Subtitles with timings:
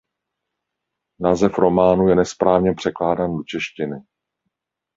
[1.19, 3.95] Název románu je nesprávně překládán do Češtiny.